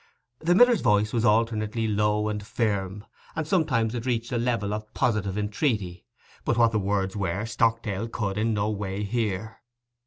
The 0.39 0.55
miller's 0.55 0.81
voice 0.81 1.13
was 1.13 1.25
alternately 1.25 1.87
low 1.87 2.27
and 2.27 2.43
firm, 2.43 3.05
and 3.35 3.47
sometimes 3.47 3.93
it 3.93 4.07
reached 4.07 4.31
the 4.31 4.39
level 4.39 4.73
of 4.73 4.91
positive 4.95 5.37
entreaty; 5.37 6.07
but 6.43 6.57
what 6.57 6.71
the 6.71 6.79
words 6.79 7.15
were 7.15 7.45
Stockdale 7.45 8.07
could 8.09 8.35
in 8.35 8.55
no 8.55 8.71
way 8.71 9.03
hear. 9.03 9.59